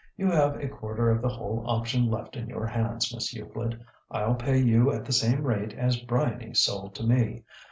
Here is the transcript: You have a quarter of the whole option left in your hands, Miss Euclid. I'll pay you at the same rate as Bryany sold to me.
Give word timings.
You 0.17 0.31
have 0.31 0.55
a 0.55 0.67
quarter 0.67 1.11
of 1.11 1.21
the 1.21 1.29
whole 1.29 1.61
option 1.63 2.09
left 2.09 2.35
in 2.35 2.49
your 2.49 2.65
hands, 2.65 3.13
Miss 3.13 3.35
Euclid. 3.35 3.79
I'll 4.09 4.33
pay 4.33 4.57
you 4.57 4.91
at 4.91 5.05
the 5.05 5.13
same 5.13 5.43
rate 5.43 5.73
as 5.73 5.97
Bryany 6.01 6.55
sold 6.55 6.95
to 6.95 7.03
me. 7.03 7.43